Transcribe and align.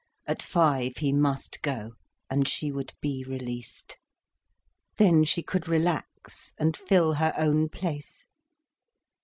At 0.25 0.41
five 0.41 0.97
he 0.97 1.13
must 1.13 1.61
go, 1.61 1.91
and 2.27 2.47
she 2.47 2.71
would 2.71 2.91
be 3.01 3.23
released. 3.23 3.99
Then 4.97 5.23
she 5.25 5.43
could 5.43 5.67
relax 5.67 6.55
and 6.57 6.75
fill 6.75 7.13
her 7.13 7.35
own 7.37 7.69
place. 7.69 8.25